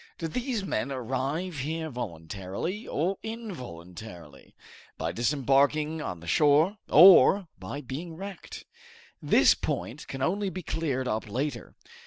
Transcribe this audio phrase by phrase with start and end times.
[0.17, 4.55] Did these men arrive here voluntarily or involuntarily,
[4.97, 8.65] by disembarking on the shore or by being wrecked?
[9.21, 11.75] This point can only be cleared up later.